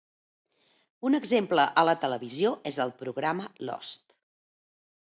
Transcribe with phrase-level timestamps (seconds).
[1.09, 4.07] Un exemple a la televisió és el programa "Lost".